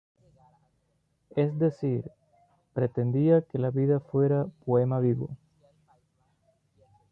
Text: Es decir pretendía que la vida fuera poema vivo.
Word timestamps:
Es 1.35 1.59
decir 1.59 2.09
pretendía 2.73 3.43
que 3.43 3.59
la 3.59 3.69
vida 3.69 3.99
fuera 3.99 4.45
poema 4.65 4.99
vivo. 4.99 5.29